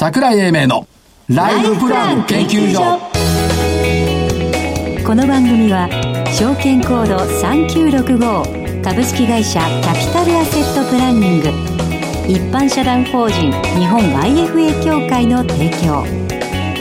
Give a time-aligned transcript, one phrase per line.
[0.00, 0.88] 桜井英明の
[1.28, 2.80] ライフプラン研究所。
[5.06, 5.90] この番組は
[6.32, 11.48] 証券コード3965株式会社キャピタルアセットプランニング。
[12.26, 16.02] 一般社団法人日本 IFA 協会の提供。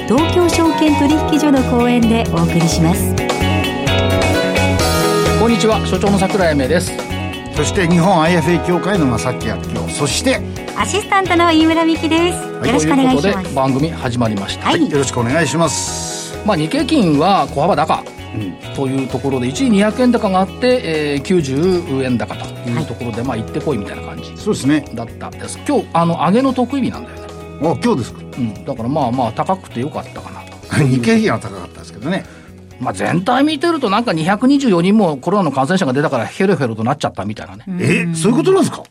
[0.07, 3.13] 東京証券取引所の講演でお送りします。
[5.41, 6.93] こんにちは所長の桜井英明です。
[7.53, 10.39] そして日本 IFA 協会の正木明夫そして
[10.79, 14.89] アシスタントの飯村美希です、よろしくお願いしということますで番組始まりました、はい。
[14.89, 16.37] よろしくお願いします。
[16.45, 18.01] まあ、日経金は小幅高、
[18.75, 24.25] というところで一時200円高があって、えー、90円高というところで、まあ行ってこいみたいな感じ。
[24.37, 24.85] そうですね。
[24.93, 25.59] だったんです。
[25.67, 27.23] 今日あの上げの得意日なんだよね、
[27.61, 28.21] あ今日ですか？
[28.37, 30.57] うん、だからまあまあ高くてよかったかなと。
[30.85, 32.23] 日経平均は高かったですけどね。
[32.79, 38.83] まあ全体見てるとなんか224人もコロナの感染者が出たからヘロヘロとなっちゃったみたいなね、えそういうことなんですか？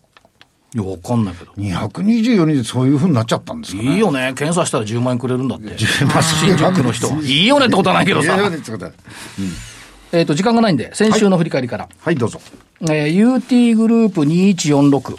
[0.74, 1.52] いやわかんないけど。
[1.52, 4.34] 224人でそういうふうになっちゃったんですか、ね、いいよね。
[4.36, 5.70] 検査したら10万円くれるんだって。
[6.04, 8.34] まあ新宿区の人いいよねってことはないけどさ。
[8.34, 8.92] いやいやってことは。
[10.12, 12.40] えっと時間がないんで先週の振り返りから、はいどうぞ。
[12.82, 15.16] えー UT グループ2146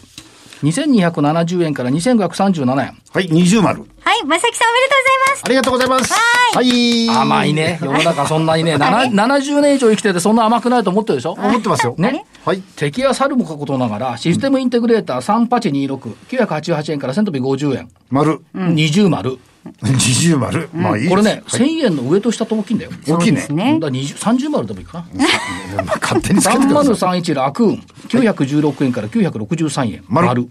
[0.64, 2.98] 2270円から2537円。
[3.12, 3.86] はい20丸。
[4.02, 5.42] はい正木さんおめでとうございます。
[5.46, 6.14] ありがとうございます。
[6.14, 7.10] はい。
[7.10, 7.80] 甘いね。
[7.82, 11.32] 世の中そんなにねなな70年以上生きててそんな甘くないと思ってるでしょ？
[11.34, 11.96] 思ってますよ。
[11.98, 12.26] ね。
[12.46, 12.62] はい。
[12.76, 16.16] 敵は猿もかことながら、システムインテグレーター3826、
[16.48, 18.42] 988円から1050円、丸。
[18.56, 19.38] 20丸。
[19.84, 22.92] 20丸まあいいこれね、はい1000円の上と下と大きいんだよ。
[23.08, 25.26] 大きいねねだから20 30丸でもいいかな。
[25.84, 30.04] まあ勝手につけてください3031ラクーン、916円から963円。
[30.08, 30.48] 丸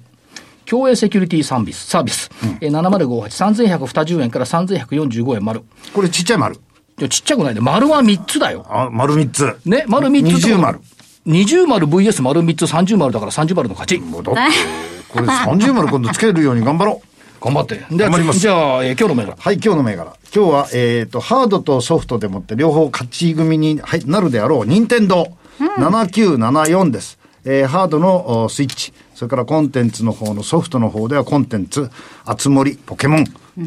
[0.67, 2.31] 共栄セキュリティサービス、サービス。
[2.61, 5.63] えー7058、3120円から3145円丸。
[5.95, 7.61] これちっちゃい丸いやちっちゃくないね。
[7.61, 8.67] 丸は3つだよ。
[8.69, 10.47] あ丸3つね、丸3つ。
[10.49, 10.81] 20丸。
[11.27, 13.99] 20丸 VS 丸3つ、30丸だから30丸の勝ち。
[13.99, 14.41] もうだって
[15.09, 17.08] これ30丸今度つけるように頑張ろう
[17.41, 17.77] 頑張って。
[17.77, 19.37] で頑張りますじゃあ、えー今日の銘柄。
[19.39, 20.17] はい、今日の銘柄。
[20.35, 27.19] 今日は、えっ、と、ハードとソフトでもって両方勝ち組に、はい、なるであろう、任天堂7974です。
[27.45, 31.91] えーハードのおスイッチ、それからコンテンツの方のソフトの方ではコンテンツ、
[32.25, 33.25] あつ森、ポケモン、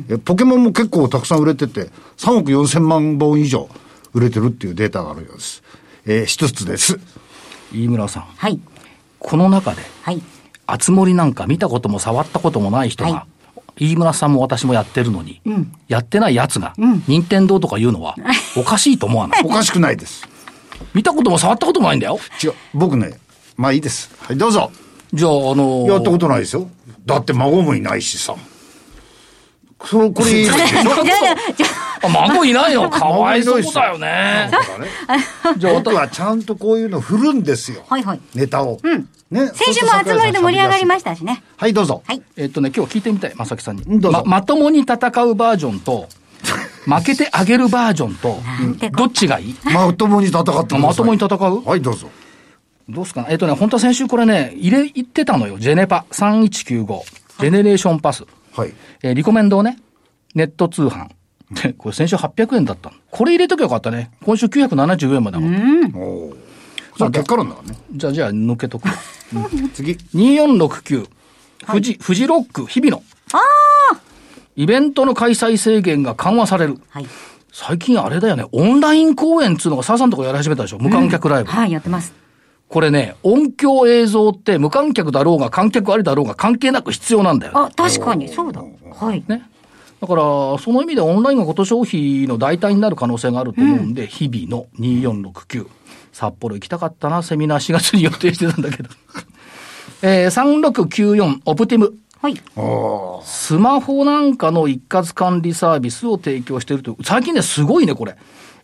[0.10, 3.70] えポケモンも結構たくさん売れてて、3億4千万本以上
[4.14, 5.64] 売れてるっていうデータがあるようです。
[6.06, 7.00] えー一つです。
[7.72, 8.24] 飯村さん。
[8.24, 8.60] はい
[9.20, 10.22] この中で、はい
[10.68, 13.28] あつ森なんか見たことも触ったこともない人が、は
[13.78, 15.42] 飯村さんも私もやってるのに、
[15.88, 16.74] やってないやつが、
[17.08, 18.16] 任天堂とか言うのは、
[18.58, 19.42] おかしいと思わない？
[19.44, 20.28] おかしくないです。
[20.94, 22.20] 見たことも触ったこともないんだよ。
[22.44, 23.14] 違う、僕ね、
[23.58, 24.10] まあいいです。
[24.22, 24.72] はい、どうぞ。
[25.14, 26.70] じゃあ、あのーやったことないですよ。
[27.06, 28.36] だって孫もいないしさ。
[29.86, 30.44] そう、これ。
[30.46, 30.54] じゃ
[32.04, 34.50] あ孫いないのかわいそうだよね。
[35.58, 37.84] じゃあ、僕はちゃんとこういうの振るんですよ。
[37.90, 38.80] あはいはいネタを。
[39.30, 39.52] ね。
[39.54, 42.04] 先週も集まりで盛り上がりまししたしねはい、どうぞ。
[42.06, 43.84] はいえっとね、今日聞いてみたい、正木さんに。
[44.00, 46.08] どうぞま、まともに戦うバージョンと、
[46.86, 48.42] 負けてあげるバージョンと
[48.98, 49.56] どっちがいい？
[49.74, 50.78] まともに戦って。
[50.78, 51.64] まともに戦う？
[51.64, 52.10] はい、どうぞ。
[52.90, 55.58] どうすかなえっ、とね、本当は先週これね、入れ、言ってたのよ。
[55.60, 57.02] ジェネパ3195。
[57.40, 58.26] ジェネレーションパス。
[58.56, 58.74] はい。
[59.04, 59.78] えーリコメンドをね、
[60.36, 61.08] ネット通販。
[61.52, 62.96] で、これ先週800円だったの。
[63.10, 64.12] これ入れときゃよかったね。
[64.24, 65.98] 今週970円まで上がった。
[65.98, 66.38] おお。
[66.98, 67.78] それ結果論だからね。
[67.94, 68.94] じゃあ、じゃあ、抜けとくわ。
[69.74, 69.94] 次。
[70.14, 71.08] 2469。
[71.68, 73.04] 富士、富士ロック、日々の。
[74.56, 76.78] イベントの開催制限が緩和される。
[76.90, 77.06] はい
[77.54, 81.50] 最近あれだよね、オンライン公演っつうのがサーさんとかやり始めたでしょ無観客ライブ。
[81.52, 82.14] はいやってます
[82.72, 87.60] これね、音響映像って無観客だろうが観客ありだろうが関係なく必要なんだよね。
[87.60, 89.44] あ確かにそうだはいね。
[90.00, 90.22] だから、
[90.58, 95.68] その意味でオンラインがこと消費の代替になる可能性があると思うんで、日々の2469。
[96.14, 98.90] 札幌行きたかったな、セミナー4月に予定してたんだけど。
[100.02, 101.94] えー、3694、オプティム。
[102.22, 102.42] はい
[103.24, 106.98] スマホなんかの一括管理サービスを提供しているという。
[107.04, 108.16] 最近ね、すごいね、これ。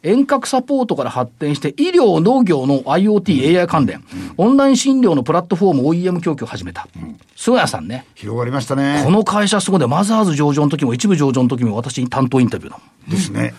[0.04, 4.04] 遠隔サポートから発展して、医療、農業の IoT、AI 関連、
[4.38, 6.88] オンライン診療のプラットフォーム OEM 供給を始めた。
[7.36, 8.06] 菅谷さんね。
[8.16, 9.02] 広がりましたね。
[9.04, 9.88] この会社すごいね。
[9.88, 13.54] マザーズ上場の時も、一部上場の時も私に担当インタビューだもですね。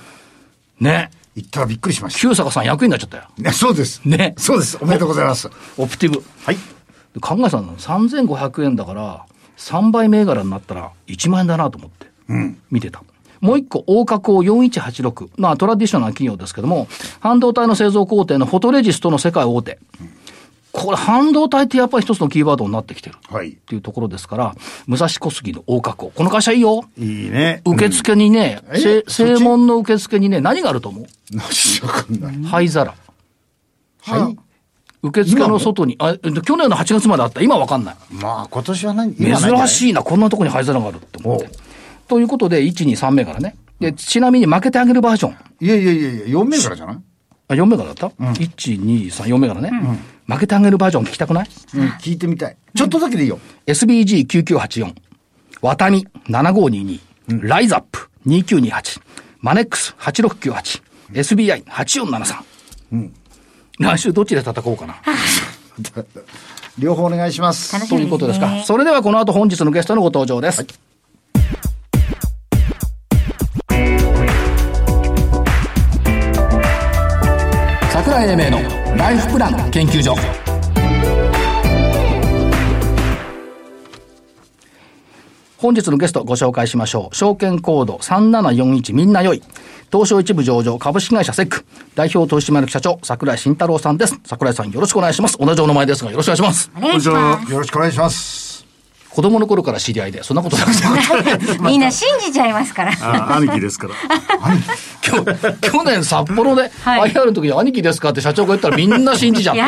[0.80, 0.84] ん。
[0.84, 1.10] ね。
[1.34, 3.24] 言ったらびっくりしまし旧坂さん役員になっちゃったよ。
[3.36, 3.42] た。
[3.42, 4.02] ね、そうです。
[4.04, 4.76] ねそうです。
[4.80, 5.48] おめでとうございます。
[5.76, 6.22] オプティブ。
[6.44, 6.56] はい。
[7.14, 9.24] で考えたの3500円だから、
[9.56, 12.06] 3倍銘柄になったら1万円だなと思って、
[12.70, 13.02] 見てた。
[13.40, 15.30] もう一個、大加工4186。
[15.36, 16.88] まあ、トラディショナルな企業ですけども、
[17.20, 19.78] 半導体の製造工程のフォトレジストの世界大手。
[20.70, 23.16] これ、半導体ってやっぱり一つのキーワードになってきてる。
[23.28, 24.54] はいっていうところですから、
[24.86, 26.12] 武蔵小杉の大加工。
[26.14, 26.84] この会社いいよ。
[26.98, 27.62] いいね。
[27.64, 31.06] 受付にね、うん正門の受付にね、何があると思う？
[31.32, 31.88] うん。
[31.88, 32.50] わかんない。
[32.50, 32.94] 灰皿。
[34.02, 34.38] はい。
[35.02, 37.40] 受付の外に、あ、えっと去年の8月まであった。
[37.40, 37.96] 今わかんない。
[38.10, 39.14] まあ、今年は何？
[39.14, 39.68] 珍い。
[39.68, 41.50] しいな、こんなとこに灰皿があるって思って。
[42.08, 43.56] ということで、1、2、3銘柄ね。
[43.80, 45.36] で、ちなみに負けてあげるバージョン。
[45.60, 46.96] いやいやいやいや、4銘柄じゃない？
[47.48, 49.74] あ、4銘柄だった、うん、?1、2、3、4銘柄ね、う
[50.32, 50.34] ん。
[50.34, 51.48] 負けてあげるバージョン聞きたくない？
[51.74, 52.56] うん、聞いてみたい。
[52.74, 53.38] ちょっとだけでいいよ。
[53.66, 54.94] SBG9984、
[55.62, 57.00] ワタミ7522、
[57.30, 59.00] うん、ライズアップ2928、
[59.40, 60.82] マネックス8698、
[61.12, 62.36] SBI8473。
[62.92, 63.14] うん。
[63.78, 64.96] 来週どっちで叩こうかな。
[66.78, 67.88] 両方お願いします。
[67.88, 68.62] ということですか。
[68.64, 70.58] それではこの後本日のゲストのご登場です。
[70.58, 70.66] はい
[78.18, 80.16] 桜井英明のライフプラン研究所
[85.56, 87.14] 本日のゲストご紹介しましょう。
[87.14, 89.42] 証券コード3741みんなよい。
[89.92, 94.18] 東証一部上場株式会社セック代表取締役社長桜井慎太郎さんです。
[94.24, 95.38] 桜井さんよろしくお願いします。
[95.38, 96.72] 同じお名前ですがよろしくお願いします。
[96.76, 97.52] お願いします。
[97.52, 98.48] よろしくお願いします。
[99.10, 101.58] 子供の頃から知り合いで、そんなことなくて。
[101.62, 102.92] みんな信じちゃいますから。
[103.00, 103.94] あ兄貴ですから。
[105.08, 109.62] 去去年札幌で、はい、IR の時に兄貴ですかって社長が言ったらみんな信じちゃって。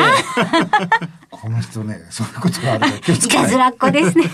[1.29, 4.25] この人ね、そういうことがあるいたずらっ子ですね。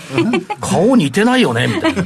[0.60, 2.02] 顔似てないよね、みたいな。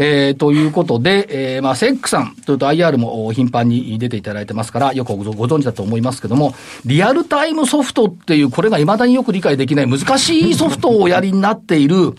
[0.00, 6.54] えー、ということで、えー、まあ、セックさんというと IR も頻繁に出ていただいてますから、よくご存知だと思いますけども、
[6.86, 12.14] リアルタイムソフトっていう、これが未だによく理解できない難しいソフトをおやりになっている、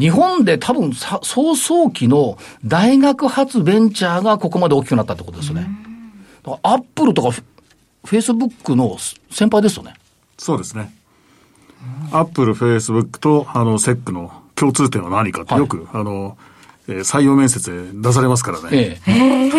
[0.00, 5.68] 日本で多分草創期の大学発ベンチャーがここまで大きくなったってことですよね。
[6.42, 8.96] だからアップルとかフェイスブックの
[9.30, 9.94] 先輩ですよね。
[10.38, 10.92] そうですね。
[12.12, 16.36] アップル、フェイスブックと、あの、セックの共通点は何かってよく、はい、あの、
[16.88, 18.68] えー、採用面接で出されますからね。
[18.72, 19.50] ええ。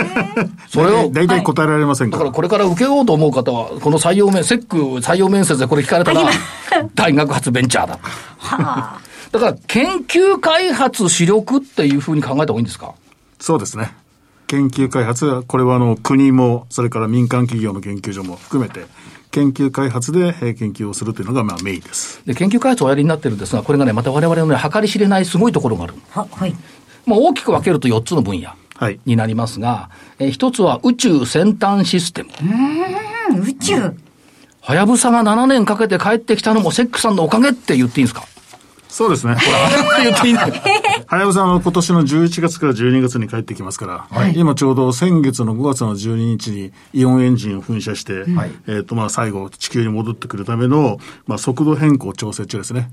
[0.68, 1.10] それを。
[1.10, 2.30] 大体答えられませんから、はい。
[2.30, 6.28] だからこれから受けようと思う方は、この採用面、セック採用面接でこれ聞かれたら、
[6.94, 7.98] 大学発ベンチャーだ。
[8.38, 9.09] はあ。
[9.32, 12.94] だから研究開発主力っていうふうに考えた方がいいんですか？
[13.38, 13.92] そうですね。
[14.48, 18.84] 研究開発、これはあの国も、それから民間企業の研究所も含めて、
[19.30, 22.20] 研究開発で研究をするというのがまあメインです。
[22.26, 25.94] で、研究開発をおやりになってるんですが、これがね、また我々のね、計り知れないすごいところがある。
[26.10, 26.54] は、はい。
[27.06, 28.50] まあ大きく分けると4つの分野
[29.06, 32.30] になりますが、はい、え一つは宇宙先端システム。
[33.30, 33.94] うん、宇宙。
[34.62, 38.24] はやぶさが7年かけて帰ってきたのもセックさんのおかげって言っていいんですか？
[38.90, 39.34] そうですね。
[39.34, 39.40] ほ
[39.92, 40.42] ら、言っていいんだ
[41.06, 52.90] はやぶさんは今年の11月から12月に帰ってきますから、はい、今ちょうど先月の5月の12日にイオンエンジンを噴射して、はい、えっ、と、まあ最後地球に戻ってくるための、まあ速度変更調整中ですね。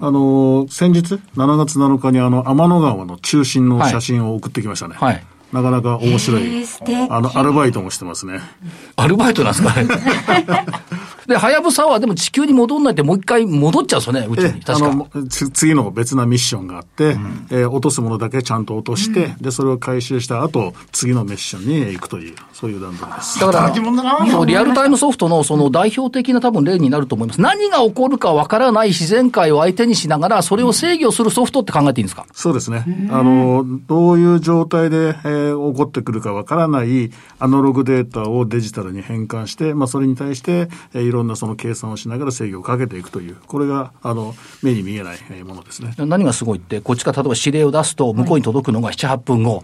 [0.00, 4.96] あの、先日、7月7日にあの、天の川の中心の写真を送ってきましたね。
[4.96, 5.24] はい。
[5.52, 6.64] なかなか面白い。
[7.10, 8.40] あの、アルバイトもしてますね。
[8.96, 9.88] アルバイトなんですかね。
[11.26, 14.60] で、はやぶさはでも地球に戻んないってもう一回戻っちゃうんですよね、宇宙に。
[14.62, 15.06] 確か
[15.52, 23.40] 次の別なミッションがあって、うん、えー、落とすものだけちゃんと落として、うん、で、それを回収した後、次のミッションに行くという、そういう段取りです。
[23.40, 27.40] だから、リアルタイムソフトのその代表的な多分例になると思います。
[27.40, 32.84] 何が起こるかわからない自然界を相手にしながら、それを制御するソフトって考えていいんですか、そうですね。
[33.10, 49.62] あの、どういう状態で、えー、起こってくるかわからないアナログデータをデジタルに変換して、まあ、それに対して、えー、いろんなその計算をしながら制御をかけていくという、これがあの目に見えないものですね何がすごいって、こっちから例えば指令を出すと、向こうに届くのが7、8分後、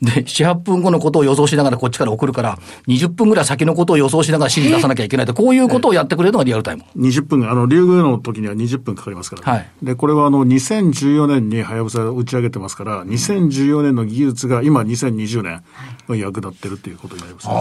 [0.00, 6.84] で、7、8分後のことを予想しながらこっちから送るから、20分ぐらい先のことを予想しながら指示出さなきゃいけないと、こういうことをやってくれるのがリアルタイム。
[6.96, 15.62] 20分、あの、リュウグウの時には20分かかりますから、ね、はい、で、これはあの、2014年にはやぶさ打ち上げてますから、2014年の技術が今2020年
[16.18, 17.54] 役立ってるっていうことになりますね。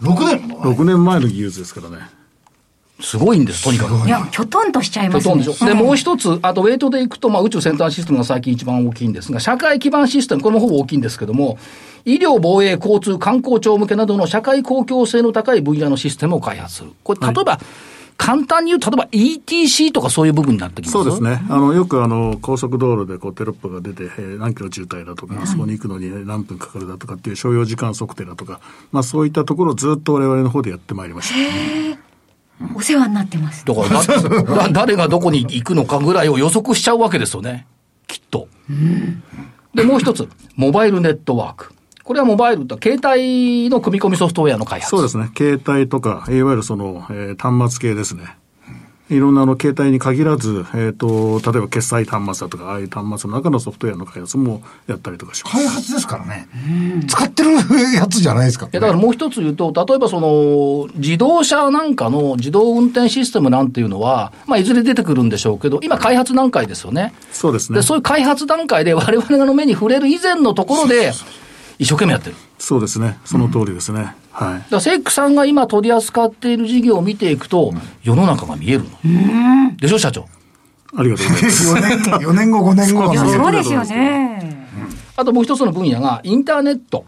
[0.00, 1.93] 6年 ?6 年前の技術ですからね。
[3.00, 4.06] すごいんです、とにかく。
[4.06, 5.36] いや、きょとんとしちゃいますね。
[5.38, 5.66] でしょ。
[5.66, 11.58] で、もう一つ、あと、ウェイトでいくと、まあ、宇宙先端システムが最近一番大きいんですが、社会基盤システム、これもほぼ大きいんですけども、
[12.04, 16.92] 医療、防衛、交通、観光庁向けなどの社会公共性の高い分野のシステムを開発する。
[17.02, 17.58] これ、例えば、はい
[18.16, 20.92] 簡単に言う、例えば ETC とかそういう部分になってきます？
[20.92, 21.44] そうですね。
[21.50, 28.60] あの、よくあの、高速道路でこうテロップが出て、えー、何キロ渋滞だとか、あそこに行くのに何分かかるだとかっていう所要時間測定だとか、
[28.92, 32.13] まあそういったところをずっと我々の方でやってまいりました。
[32.74, 33.64] お世話になってます。
[33.64, 33.82] だか
[34.54, 37.66] ら 誰がどこに行くのかぐらいを予測しちゃうわけですよね。
[38.06, 38.48] きっと。
[38.70, 39.22] うん、
[39.74, 41.74] で、もう一つ、モバイルネットワーク。
[42.04, 44.90] これはモバイルと携帯の組み込みソフトウェアの開発。
[44.90, 45.30] そうですね。
[45.36, 48.36] 携帯とか、いわゆるその、えー、端末系ですね。
[49.10, 55.56] いろんなあの携帯に限らず、えっ、と、例えば決済端末だとか、ああいう端末の中のソフトウェアの開発もやったりとかします。
[55.56, 56.48] 開発ですからね。
[57.06, 57.50] 使ってる
[57.94, 58.64] やつじゃないですか。
[58.64, 67.12] いやだからもう一つ言うと、例えばその、自動車なんかの自動運転システムなんていうのは、まあ、いずれ出てくるんでしょうけど、今開発段階ですよね。
[67.30, 67.82] そうですねで、。
[67.82, 71.12] そういう開発段階で我々の目に触れる以前のところで、
[71.78, 72.36] 一生懸命やってる。
[72.58, 73.18] そうですね。
[73.26, 74.14] その通りですね。
[74.34, 74.58] はい。
[74.58, 77.72] だからセックさんが今取り扱っている事業を見ていくと、
[78.02, 79.76] 世の中が見えるの。
[79.78, 80.26] でしょ、社長？
[80.96, 81.74] ありがとうございます。
[81.74, 81.98] 4年、
[82.28, 84.68] 4年後、5年後そうですよね。
[85.16, 87.04] あともう一つの分野が、インターネット。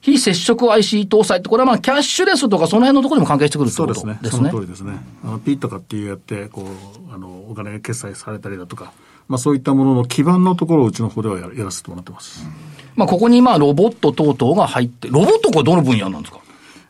[0.00, 4.18] 非接触 IC 搭載って、これはまあキャッシュレスとかその辺のところにも関係してくるってことそうですね。
[4.22, 4.66] ですねその通。
[4.66, 4.92] りですね。
[5.24, 6.66] あのピッとかっていうやって、こ
[7.10, 8.92] う、あの、お金が決済されたりだとか、
[9.28, 12.44] まあそういったものの基盤のところをうちの方ではややらせてもらってます。
[12.96, 16.40] まあここにまあロボット等々が入って、ロボットこれどの分野なんですか？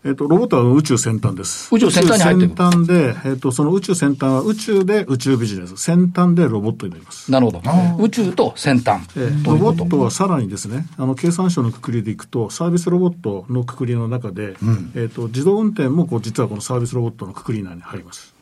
[0.07, 1.75] えっ、と、ロボットは宇宙先端です。
[1.75, 5.79] 宇宙先端に入ってる先端で、えっ、と、その宇宙先端は宇宙で宇宙ビジネス。
[5.79, 7.33] 先端でロボットになります。
[7.33, 7.63] なるほど。
[7.99, 9.03] 宇宙と先端。
[9.17, 14.57] えーロボットはさらにですね、あの経産省のくくりでいくと、サービスロボットのくくりの中で、
[14.95, 18.34] えー、と自動運転もこう実はこのサービスロボットのくくり内に入ります。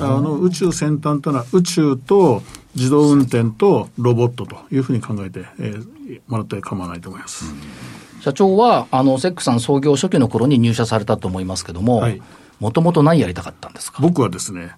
[0.00, 2.42] あの宇宙先端というのは宇宙と
[2.74, 5.94] 自動運転とロボットというふうに考えて、えー
[6.28, 7.46] もらって構わないと思います。
[8.20, 12.20] 社長は、あの、セックさん創業初期の頃に入社されたと思いますけどもはい、
[12.60, 14.02] もともと何やりたかったんですか？
[14.02, 14.72] 僕はですね、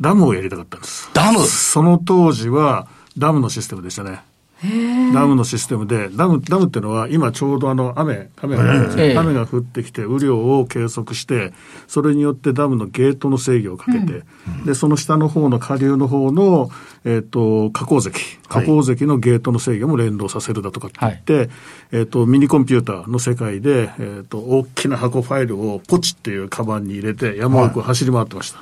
[0.00, 1.08] ダムをやりたかったんです。
[1.14, 1.38] ダム？
[1.38, 4.20] その当時はダムのシステムでしたね。
[4.62, 11.52] ダムのシステムで、ダム、ダムっていうのは今ちょうどあの雨、雨が雨が降ってきて雨量を計測して、
[11.86, 14.22] それによってダムのゲートの制御をかけて、
[14.64, 16.70] で、その下の方の下流の方の、
[17.06, 21.50] えっ、と、河口石、河口石のゲートの制御も連動させるだとかって言って、
[21.92, 28.58] えっ、と、ミニコンピューターの世界で、えっ、と、大きな箱ファイルをポチっていうカバンに入れて山奥を走り回ってました。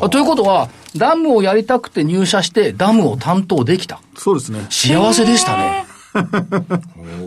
[0.00, 4.02] あということは、ダムをやりたくて入社して、ダムを担当できた。
[4.16, 4.66] そうですね。
[4.68, 5.86] 幸せでしたね。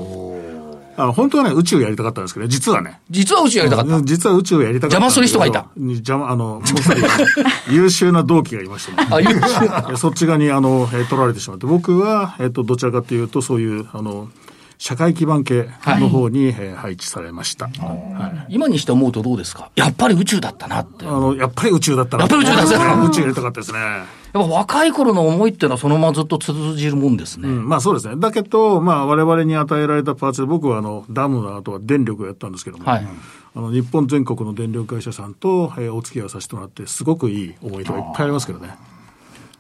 [0.98, 3.02] あの本当はね、宇宙やりたかったんですけどね、実はね。
[3.10, 4.02] 実は宇宙やりたかった？
[4.04, 4.96] 実は宇宙をやりたかった。
[4.98, 5.68] 邪魔する人がいた？
[5.76, 9.08] に邪魔、あの、もう一人優秀な同期がいましたね。
[9.12, 9.94] あ、優秀。
[9.94, 14.30] えそっち側に、あの、え取られてしまって、僕は、えっと、どちらかというと、そういう、あの、
[14.78, 17.68] 社会基盤系の方に、え配置されました。
[17.68, 18.54] はい。
[18.56, 19.72] 今にして思うとどうですか？
[19.76, 21.06] やっぱり宇宙だったなって。
[21.06, 22.24] あの、やっぱり宇宙だったな。
[22.24, 23.80] やっぱり宇宙だったな宇宙やりたかったですね。
[23.80, 27.48] やっぱ若い頃の思いっていうのはそのままずっと通じるもんですね。
[27.48, 28.16] うん、まあそうですね。
[28.18, 33.08] だけど、まあ我々に与えられたパーツで、僕はあの、ダムの後は電力をやったんですけども、はい
[33.56, 38.76] あの、日本全国の電力会社さんと、えーお付き合いをさせてもらって、すごくいい思い出がいっぱいありますけどね。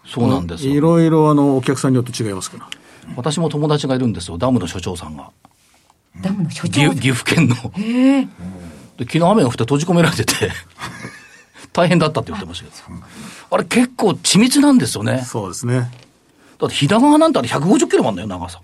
[0.06, 0.82] そうなんですいよ。
[0.82, 2.68] ろいろあの、お客さんによって違いますから。
[3.16, 4.38] 私も友達がいるんですよ。
[4.38, 5.32] ダムの所長さんが。
[6.22, 7.56] ダムの所長岐阜県の。
[8.98, 10.52] で昨日雨が降って閉じ込められてて、
[11.74, 13.00] 大変だったって言ってましたけど。
[13.52, 15.22] あれ結構緻密なんですよね。
[15.26, 15.92] そうですね。
[16.58, 18.62] だって飛騨川なんてあれ150キロもあるんだよ、長さ。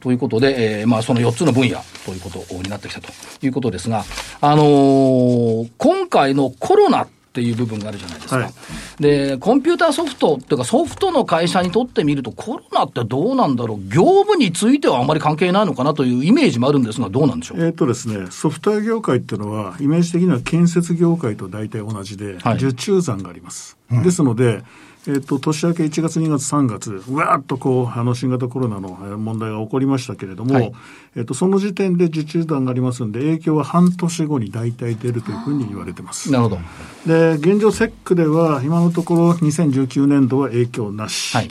[0.00, 3.08] ということで、えーまあその4つの分野ということになってきたと
[3.42, 4.04] いうことですが、
[4.40, 8.36] あのー今回のコロナっていう部分があるじゃないですか。
[8.38, 8.52] はい。
[8.98, 13.78] で、コンピューターソフトっていうかソフトの会社にとってみるとコロナってどうなんだろう？
[13.88, 17.64] 業務についてはあまり関係ないのかなというイメージもあるんですが、どうなんでしょう？
[17.64, 22.56] えっ、とですね、ソフトウェア業界っていうのは、イメージ的には建設業界と大体同じで、はい。
[22.56, 23.76] 受注残があります。
[23.90, 24.62] ですので、
[25.06, 30.72] えっ、と、年明け1月、2月、3月、うわーっとこう、あの、新型コロナのえー問題が起こりましたけれども、はい
[31.16, 36.30] えっ、と、その時点で受注残がありますんで、影響は半年後に大体出るというふうに言われてます。
[36.30, 36.58] なるほど。
[37.06, 41.34] で、現状、セックでは、今のところ2019年度は影響なし。
[41.36, 41.50] はい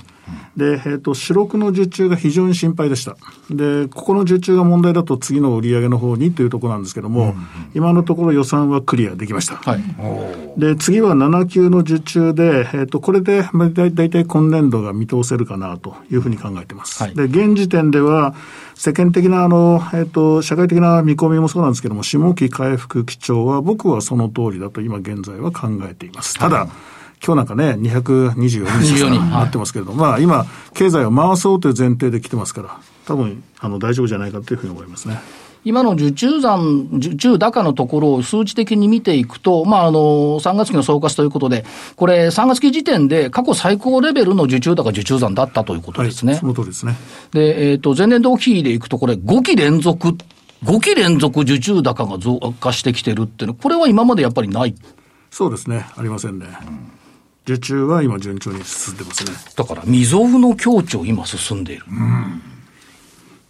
[0.58, 3.16] で、えっ、と、四六の受注が非常に心配でした。
[3.50, 7.36] で、ここの受注が問題だと次の売り上げの方にというところなんですけども、
[7.74, 9.56] 今のところ予算はクリアできました。
[9.56, 10.60] はい。
[10.60, 17.04] で、次は7級の受注で、えっ、と、これで、まあ、だいだいたい今年度が見通せるかなというふうに考えています。
[17.04, 18.34] はいで、現時点では、
[18.76, 26.36] 世間的な、あの、えっ、と、社会的な見込みもそうなんですけども、下期回復基調は、僕はその通りだと今現在は考えています。
[26.36, 26.68] ただ、
[27.26, 35.20] 今日なんかね、224人24人なってますけれども、まあ今、経済を回そうという前提で来てますから、多分、あの、大丈夫じゃないかというふうに思いますね。
[35.66, 41.66] 今の受注残、受注高のところを数値的に見ていくと、まあ、あの、3月期の総括ということで、
[41.98, 46.34] これ、3月期時点で過去最高レベルの受注高、受注残だったということですね。
[46.34, 46.96] はい、その通りですね。
[47.34, 50.16] で、えっ、と、前年同期でいくと、これ、5期連続、
[50.64, 54.76] 5期連続受注高が増加してきてるっていうのは、これは今までやっぱりない？
[55.30, 55.86] そうですね。
[55.98, 56.48] ありませんね。
[57.54, 59.32] 受注は今順調に進んでますね。
[59.56, 61.86] だから、未曾有の境地を今進んでいる。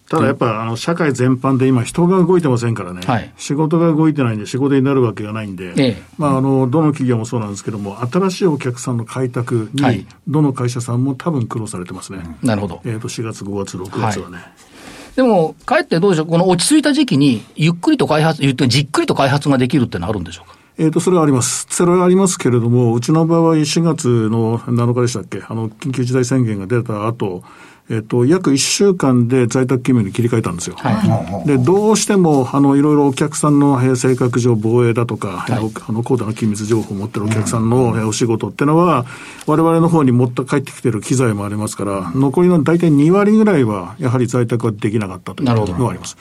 [0.09, 3.01] ただやっぱ、あの、社会全般で今人が動いてませんからね。
[3.05, 12.19] はい仕事が動いてないんで仕事になるわけがないんで、ええまあ、あの、どの企業もそうなんですけども、新しいお客さんの開拓に、はいどの会社さんも多分苦労されてますね。
[12.41, 12.81] なるほど。
[12.85, 14.39] えっ、と、4月、5月、6月はね。
[15.15, 20.58] でも、かえってどうでしょう、この落ち着いた時期に、ゆっくりと開発、言ってじっくりと開発ができるってのはあるんでしょうか？
[20.79, 21.67] えっ、と、それはあります。
[21.69, 25.43] それはありますけれども、うちの場合、4月の7日でしたっけ？
[25.47, 27.43] あの、緊急事態宣言が出た後、
[27.89, 30.77] えっ、と、約1週間で在宅勤務に切り替えたんですよ。
[31.45, 39.05] で、どうしても、あの、いろいろお客さんのえー性格上、防衛だとか、えーおあの、高度な機密情報を持ってるお客さんのえーお仕事ってのは、
[39.47, 46.15] 我々の方に持って帰ってきてる機材もありますから、残りの大体2割ぐらいは、やはり在宅はできなかったというなるほどのがあります。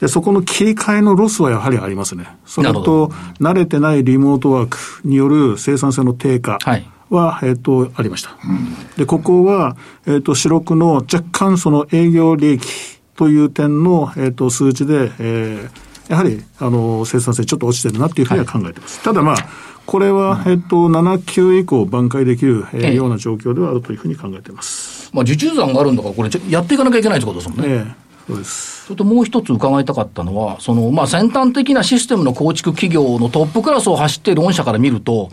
[0.00, 2.26] で、そこの切り替えのロスはやはりありますね。
[2.46, 8.36] それと、慣れてないリモートワークによる生産性の低下はいは、えっ、と、ありました。
[8.96, 9.76] で、ここは、
[10.06, 12.64] えっ、と、四六の若干その営業利益
[13.16, 19.00] という点の、えっ、と、数値で、えーやはり、あの、生産性ちょっと落ちてるなっていうふうには考えてます。
[19.00, 19.36] ただまあ、
[19.86, 25.08] これは、えっ、と、7級以降挽回できる、えーええような状況ではあるというふうに考えています。
[25.12, 27.64] まあ、受注残があるんだから、これ、やっていかなきゃいけないってことですもんね。
[27.68, 28.84] ええそうです。
[28.84, 35.30] それともう一つ伺いたかったのは、その、まあ、先端的なシステムの構築企業のトップクラスを走っている御社から見ると、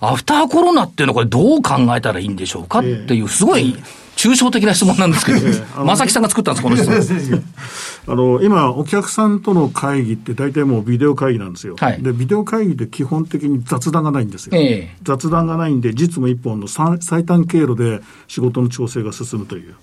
[0.00, 3.76] アフターコロナっていうのはこれどう考えたらいいんでしょうかっていう、すごい
[4.18, 5.38] 抽象的な質問なんですけど、
[5.84, 7.44] 正木さんが作ったんです、この質問。
[8.08, 11.76] あの、今、お客さんとの会議って大体もうビデオ会議なんですよ。
[11.78, 14.52] はいで、ビデオ会議で基本的に雑談がないんですよ。
[14.56, 19.74] ええ雑談がないんで、実務一本の最最短経路で仕事の調整が進むという。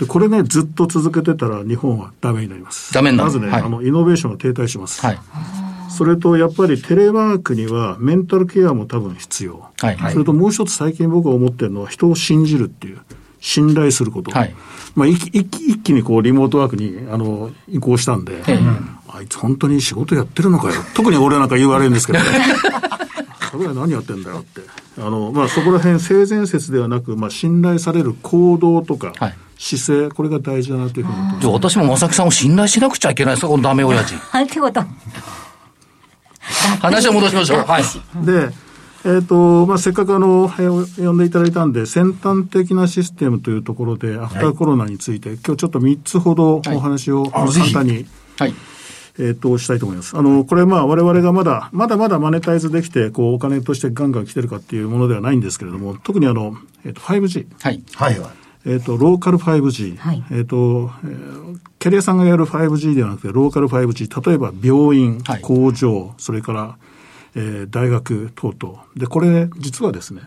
[0.00, 2.92] で、これね、ずっと続けてたら日本はダメになります。
[2.92, 5.00] ダメになるまずね、はいあの、イノベーションが停滞します。
[5.06, 5.18] はい。
[5.90, 9.62] それと、やっぱりテレワークにはメンタルケアも多分必要。
[9.80, 12.98] はいそれともう一つ最近僕が思ってるのは人を信じるっていう。
[13.40, 14.30] 信頼すること。
[14.30, 14.54] はい
[14.94, 18.42] まあ、一気一気一気にこうリモートワークにあの移行したんで、
[19.08, 20.82] あいつ本当に仕事やってるのかよ。
[20.94, 22.24] 特に俺なんか言われるんですけどね。
[23.50, 24.60] それは何やってんだよって。
[24.98, 34.14] あの、まあ、そこら辺性善説ではなく、まあ、信頼される行動とか、はい姿勢、これが大事だなというふうに思じゃあ私も正木さんを信頼しなくちゃいけないですか、このダメ親父。
[34.32, 34.82] なんてこと。
[36.80, 37.64] 話を戻しましょう。
[37.66, 37.82] はい。
[38.24, 38.48] で、
[39.04, 48.06] えっ、と、まあ、せっかくあの、えー呼んでいただいたんで、先端的なシステムというところで、アフターコロナについて、今日ちょっと3つほどお話を簡単に、
[48.38, 48.54] はい。
[49.18, 50.16] えっ、と、したいと思います。
[50.16, 57.46] あの、これまあ我々がまだ、まだまだマネタイズできて、こう、お金としてガンガン来てるかっていうものではないんですけれども、特にあの、えっ、と、5G。
[57.60, 57.82] はい。
[57.94, 58.30] はいはい。
[58.66, 59.96] えっ、と、ローカル 5G。
[59.96, 61.40] はいえっ、と、えー
[61.78, 64.28] キャリアさんがやる 5G ではなくて、ローカル 5G。
[64.28, 66.76] 例えば、病院、はい工場、それから、
[67.34, 68.84] えー大学等々。
[68.96, 70.22] で、これ、実はですね、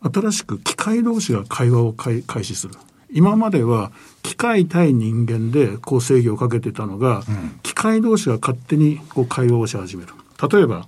[0.00, 2.74] 新しく機械同士が会話を開開始する。
[3.10, 3.90] 今までは
[4.22, 7.22] 機械対人間でこう制御をかけてたのが、
[7.62, 10.12] 機械同士が勝手にこう会話をし始める。
[10.50, 10.86] 例えば、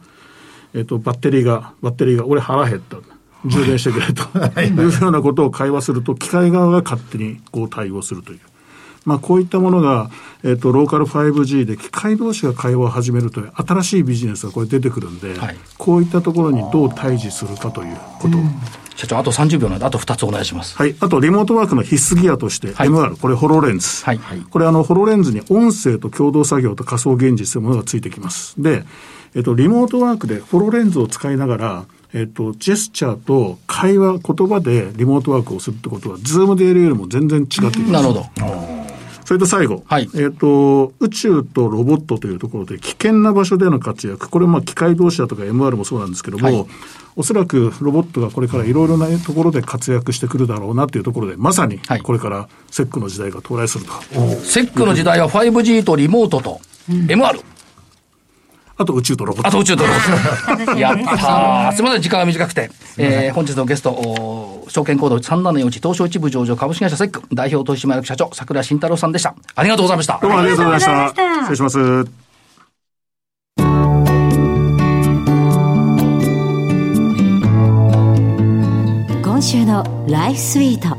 [0.75, 2.99] えっ、と、バッテリーが、バッテリーが、俺腹減った。
[3.46, 4.23] 充電してくれと。
[4.61, 8.40] いうようなことを会話すると、機械側が勝手にこう対応するという。
[9.04, 10.10] まあ、こういったものが、
[10.44, 18.36] えっ、と、ローカル 5G で機械同士が会話を始めるという新しいビジネスがこれ出てくるんで、はいこういったところにどう対峙するかということ。
[18.96, 20.76] 社長、あと30秒なんで、あと2つお願いします。
[20.76, 20.94] はい。
[21.00, 24.04] あと、リモートワークの必須ギアとして、はい MR、これ、ホロレンズ。
[24.04, 28.60] はいこれ、あの、ホロレンズに音声と共同作業と仮想現実というものがついてきます。
[28.60, 28.84] で、
[29.34, 37.80] えっと、リモートワークでホロレンズを使いながら、えっと、ジェスチャーと会話、言葉でリモートワークをするってことは、ズームでやるよりも全然違ってきます。
[37.92, 38.79] なるほど。
[39.30, 40.10] それと最後、はい。
[40.16, 46.66] えっ、と、宇宙とロボットというところで危険な場所での活躍、これまあ機械同士だとか MR もそうなんですけども、はい。
[47.14, 52.00] おそらくロボットがこれからいろいろなところで活躍してくるだろうなというところで、まさにはい。
[52.00, 53.92] これからセックの時代が到来すると。
[54.42, 57.40] セックの時代は 5G とリモートと MR。
[58.80, 59.48] あと宇宙とロボット。
[59.48, 60.78] あと宇宙とロボット。
[60.80, 61.72] やったー。
[61.74, 62.70] すみません、時間が短くて。
[62.96, 69.34] えー本日のゲスト、お証券コード3741東証一部上場株式会社セック代表取締役社長、桜井慎太郎さんでした。
[69.54, 70.30] ありがとうございましたどう。
[70.30, 70.90] もありがとうございました。
[70.90, 71.70] ありがとうございました失礼しま
[72.06, 72.30] す。
[79.22, 80.96] 今週のライフスイートこ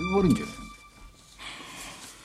[0.00, 0.63] れが悪いんじゃない？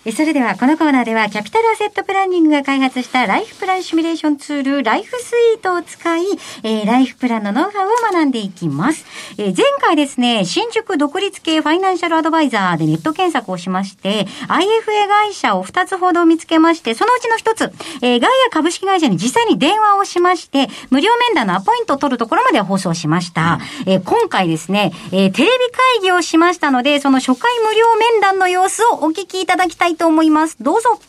[0.10, 6.24] えそれではこのコーナーではキャピタルアセットプランニングが開発したライフプランシミュレーションツールライフスイートを使い、
[6.64, 9.06] えー、ライフプランのノウハウを学んでいきます。
[9.38, 23.60] えー、前回ですね、新宿独立系ファイナンシャルアドバイザーでネット検索をしまして、IFA 会社を2つほど見つけまして、そのうちの1つ、えー、ガイア株式会社に実際に電話をしまして、無料面談のアポイントを取るところまで放送しました。
[23.86, 25.52] えー、今回ですね、えー、テレビ
[26.00, 30.58] 会議をしましたので、その初回無料面談の様子をお聞きいただきたいと思います。
[30.64, 31.00] どうぞ。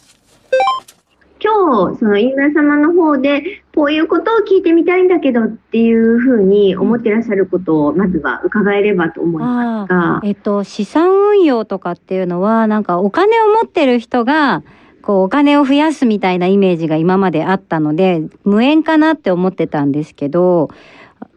[1.42, 10.20] 今日、そのインナー様の方で、こういうことを聞いてみたいんだけどっていうふうに思ってらっしゃることを、まずは伺えればと思いますが。
[10.22, 14.62] えっと、資産運用とかっていうのは、なんかお金を持ってる人が、
[15.00, 20.68] こうお金を増やすみたいなイメージが今まであったので、無縁かなって思ってたんですけど、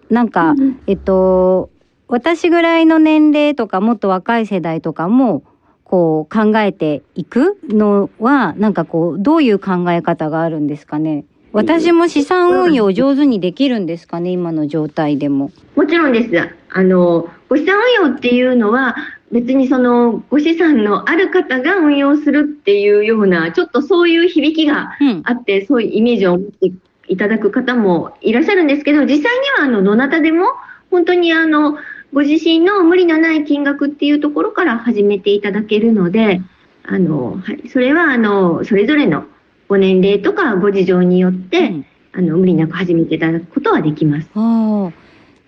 [0.10, 1.70] なんか、うん、えっと、
[2.10, 5.44] 私ぐらいの年齢とかもっと若い世代とかも、
[5.94, 11.24] こう考えていくのは、なんかこう、どういう考え方があるんですかね？
[11.52, 15.52] 私も資産運用上手にできるんですかね、今の状態でも。
[15.76, 16.50] もちろんです。
[16.72, 18.96] あの、ご資産運用っていうのは、
[19.32, 24.94] 別にそのご資産のある方が運用するっていうような、ちょっとそういう響きが
[25.26, 26.72] あって、うん、そういうイメージを持って
[27.08, 29.28] いただく方もいらっしゃるんですけど、実際に
[29.60, 30.48] はあの、どなたでも、
[30.90, 31.78] 本当にあの、
[32.14, 36.42] ご自身の無理のない金額っていうところから始めていただけるので、
[36.84, 39.26] あの、はい、それは、あの、それぞれの
[39.68, 44.30] ご年齢とかご事情によって、うん、あの、無理なく始めていただくことはできます。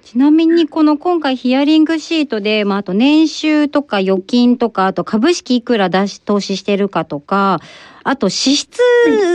[0.03, 7.59] ちなみにこの今回ヒアリングシートで、まあ、あと年収とか預金とか、あと株式いくら出し、投資してるかとか、
[8.03, 8.79] あと支出、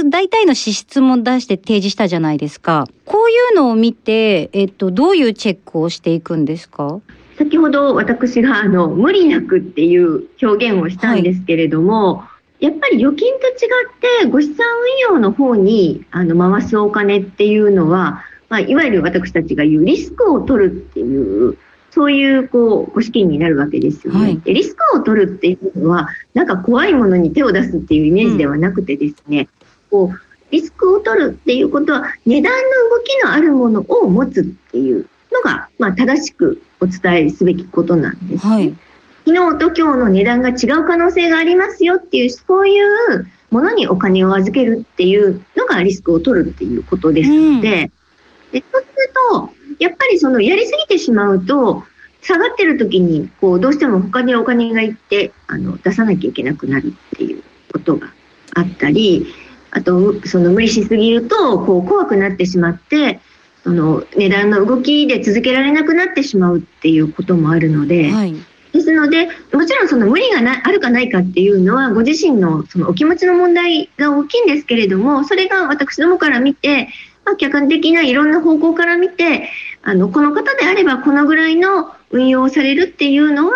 [0.09, 2.87] 大体の支出も出して提示したじゃないですか。
[3.05, 7.01] こういうのを見て、えっと、どういうチェックをしていくんですか？
[7.40, 12.29] 先ほど私があの無理なくっていう表現をしたんですけれども、は
[12.61, 13.57] い、やっぱり預金と違っ
[14.22, 14.66] てご資産
[15.09, 21.57] 運用の方にあの回すお金っていうのは、まあ、いわゆる私たちが言うリスクを取るっていう
[21.92, 24.53] そういうこうご資金になるわけですよね、はい、で。
[24.53, 29.48] リスクを取るっていうのはなんか怖いものに手を出すっていうイメージではなくてですね、
[29.90, 32.59] うん、こうリスクを取るっていうことは値段の
[32.96, 38.77] 動きのあるものを持つっていうのが、まあ、正しくお伝えすべきことなんです、ね、はい、
[39.27, 47.93] 昨日と今日の値段が違う可能性がありますよっていう、そういうものにお金を預けるっていうのがリスクを取るっていうことですので、うん、で
[48.73, 51.85] そうすると、やっぱりそのやりすぎてしまうと、
[52.23, 58.12] 下がってる時に、こう、どうしても他にお金がいって、あの、出さなきゃいけなくなるっていうことが
[58.55, 59.27] あったり、
[59.71, 63.21] あと、その無理しすぎると、こう、怖くなってしまって、
[63.62, 68.35] その値段の動きで続けられなくなってしまうっていうこともあるので、はい、
[68.73, 76.88] ですので、もちろんその無理がなあるかないかっていうのは、ご自身のそのお気持ちの問題が大きいんですけれども、それが私どもから見て、
[77.25, 79.51] まあ、客観的ないろんな方向から見て、
[79.83, 83.55] あの、この方であればこのぐらいの運用をされるっていうのは、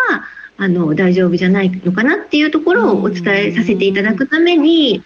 [0.57, 5.03] あの、大丈夫じゃないのかなっていうところをお伝えさせていただくために、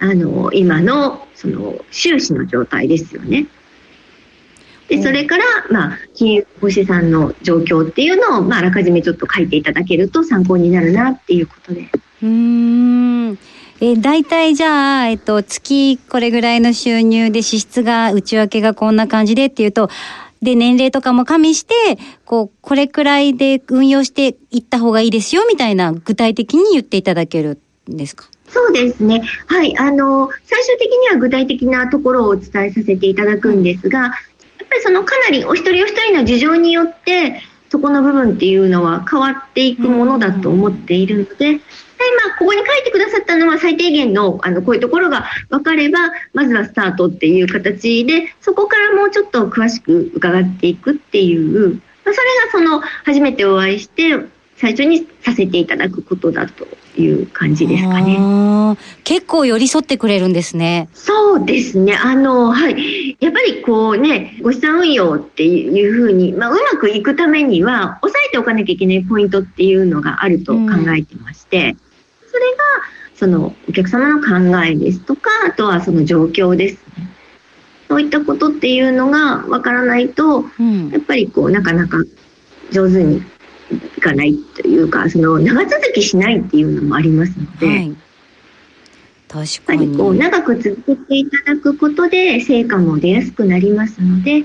[0.00, 3.46] あの、今の、その、収支の状態ですよね。
[4.88, 11.88] で、それから、まあ、金融保資産の状況っていうのを、まあ、あらかじめちょっと書いていただけると参考になるなっていうことで。
[12.22, 13.38] うん。
[13.80, 19.90] え大体じゃあ、えっと、月これぐらいの収入で支出が、内訳がこんな感じでっていうと、
[20.42, 21.74] で、年齢とかも加味して、
[22.26, 27.58] こう、これくらいで運用していった方がいいですよ、みたいな具体的に言っていただける
[27.90, 28.26] んですか？
[28.46, 29.22] そうですね。
[29.46, 29.76] はい。
[29.78, 34.12] あの、最終的には具体的なところをお伝えさせていただくんですが、
[34.74, 45.98] ぱりそのかなりお一人お一人の事情によってそこの部分っていうのは変わっていくものだと思っているので、まあ、ここに書いてくださったのは最低限の、あの、こういうところが分かれば、
[46.34, 51.70] まずはスタートっていう形で、そこからもうちょっと詳しく伺っていくっていう、
[52.04, 54.14] まあ、それがその、初めてお会いして、
[54.56, 56.68] 最初にさせていただくことだと。
[57.02, 58.18] いう感じですかね。
[59.04, 60.88] 結構寄り添ってくれるんですね。
[60.94, 61.96] そうですね。
[61.96, 63.16] あの、はい。
[63.20, 70.60] やっぱりこうね、ご資産運用っていうふうに、まあ、うまくいくためには、押さえておかなきゃいけないポイントっていうのがあると考
[70.96, 72.58] えてまして、うん、それが、
[73.14, 77.10] そのお客様の考えですとか、あとはその状況ですね。
[77.88, 81.98] そういったことっていうのがわからないと、うん、やっぱりこう、なかなか
[82.70, 83.22] 上手に
[83.70, 87.96] いかないというか、その長続きしないっていうのもありますので、はい、
[89.28, 94.44] 確かにこう長く続けていただくことで成果も出やすくなりますので、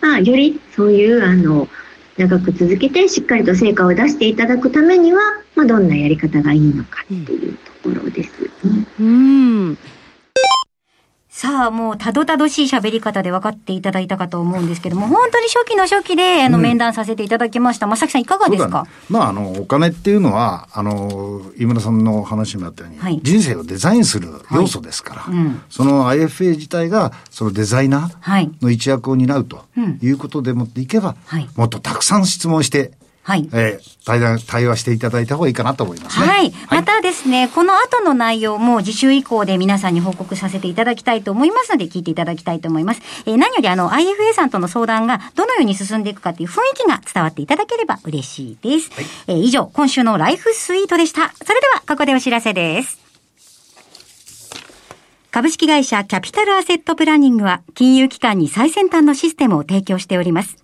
[0.00, 1.68] まあ、よりそういうあの
[2.16, 5.20] 長く続けてしっかりと成果を出していただくためには、
[5.56, 8.30] まあ、どんなやり方がいいのかっていうところです。
[9.00, 9.78] うん。
[11.36, 17.88] さあ、もう、たどたどしい喋り方で分かっていただいたかと思うんですけども、本当に初期の初期で、あの、面談させていただきました。
[17.88, 18.84] まさきさん、いかがですか？
[18.84, 18.90] ね。
[19.10, 23.18] まあ、あの、お金っていうのは、あの、井村さんの話にもあったように、はい。
[23.24, 25.60] 人生をデザインする要素ですから、うん。
[25.70, 28.46] その IFA 自体が、そのデザイナはい。
[28.46, 29.98] ーの一役を担うとうん。
[30.00, 31.48] いうことでもっていけば、はい。
[31.56, 32.92] もっとたくさん質問して、
[33.24, 33.48] はい。
[33.52, 36.26] えー対談、対話していただいた方がいいかなと思いますね。
[36.26, 36.52] はい。
[36.68, 43.00] またですね、この後の内容も次週以降で皆さんに報告させていただきたいと思いますので、聞いていただきたいと思います。
[43.24, 48.90] えー何よりあの、IFA さんとの相談がどのように進んでいくかっていう雰囲気が伝わっていただければ嬉しいです。
[49.26, 51.32] えー以上、今週のライフスイートでした。
[51.42, 52.98] それでは、ここでお知らせです。
[55.30, 60.63] 株式会社キャピタルアセットプランニングは金融機関に最先端のシステムを提供しております。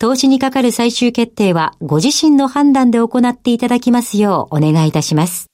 [0.00, 5.48] 投資にかかる最終決定はご自身の判断で行っていただきますようお願いいたします。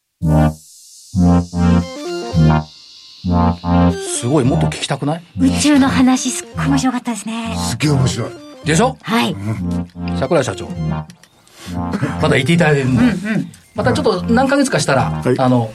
[4.20, 5.22] すごい、もっと聞きたくない？
[5.40, 7.56] 宇宙の話すっごい面白かったですね。
[7.56, 8.30] すげえ面白い。
[8.64, 8.96] でしょ？
[9.02, 9.34] はい。
[10.16, 10.68] 桜井社長。
[12.22, 13.02] まだいていただいてるんで。
[13.76, 15.70] またちょっと何ヶ月かしたら、はいあの、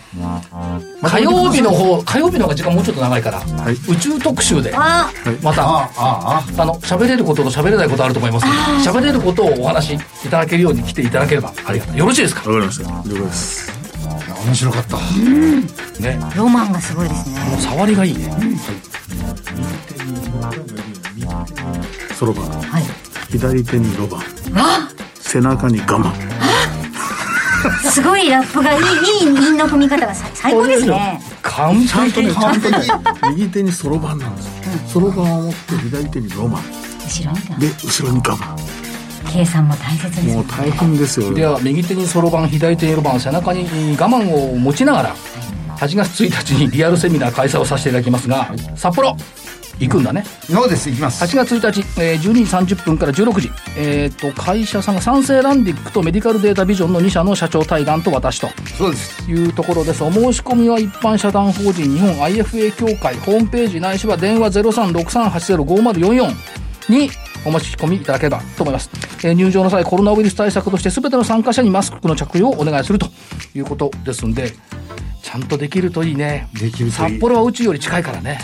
[1.03, 3.39] 火曜日の方、火曜日の方が時間もうちょっと長いから、
[3.71, 5.09] い宇宙特集で、あ
[5.43, 11.97] また、ああ、ああの、喋れることと喋れないことあると思いますので、喋れることをお話しいただけるように来ていただければありがたい。
[11.97, 12.49] よろしいですか？
[12.49, 12.89] わかりました。
[12.89, 13.71] 了解です。
[14.07, 14.97] あ、面白かった。
[16.01, 16.19] ね。
[16.35, 17.39] ロマンがすごいですね。
[17.39, 18.33] もう触りがいいね。
[22.15, 22.49] そろばん。
[22.61, 22.83] はい。
[23.29, 24.21] 左手にロバン。
[24.55, 26.11] あ背中に我慢。
[27.91, 28.83] すごいラップがいい、い
[29.25, 31.21] い韻の踏み方がさ最高ですね。
[31.41, 32.31] 完璧に。
[32.31, 32.75] 本当に
[33.35, 34.51] 右手にそろばんなんですよ。
[34.87, 36.63] そろばんを持って左手にロマン。
[37.03, 38.81] 後ろにかで、後ろに我慢。
[39.31, 41.33] 計算も大切ですねもう大変ですよ。
[41.33, 43.63] では、右手にそろばん、左手にロバン、背中に
[43.97, 45.15] 我慢を持ちながら、
[45.77, 49.15] 8月1日にリアルセミナー開催をさせていただきますが、札幌、
[49.81, 50.23] 行くんだね。
[50.49, 51.23] そうです、いきます。
[51.23, 58.49] 8月1日、えー、12時30分から16時、えー、と会社さんが産生ランディックとメディカルデータビジョンの2社の社長対談と私と。
[58.77, 59.29] そうです。
[59.29, 60.03] いうところです。
[60.03, 66.35] お申し込みは一般社団法人日本 IFA 協会ホームページないしは電話0363805044
[66.89, 67.09] に
[67.45, 68.89] お申し込みいただければと思います、
[69.23, 73.07] えー入場の際コロナウイルス対策として全ての参加者にマスクの着用をお願いすると
[73.55, 74.51] いうことですんで
[75.21, 76.49] ちゃんとできるといいね。
[76.59, 78.39] できる札幌は宇宙より近いからね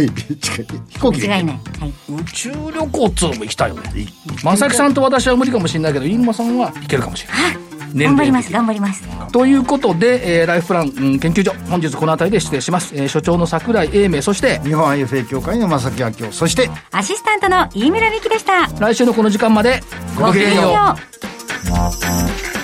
[0.00, 0.66] 近い、近い。
[0.88, 1.56] 飛行機間違いない。
[1.56, 1.92] はい。
[2.08, 4.06] 宇宙旅行っつうのも行きたいよね
[4.42, 9.02] 正木さんと私は無理かもしれないけど飯沼さんは行けるかもしれない頑張ります、頑張ります。
[9.32, 16.32] ということで、えーライフプラン、うん研究所本日この辺りで失礼します、えー所長の桜井英明そして日本 IFA 協会の正木明夫。
[16.32, 18.66] そして、アシスタントの飯村美希でした。
[18.78, 19.80] 来週のこの時間まで
[20.18, 22.55] ごきげんようう。